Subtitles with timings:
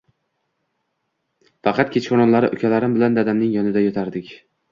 [1.67, 4.35] Faqat kechqurunlari ukalarim bilan dadamning yonida yotardik.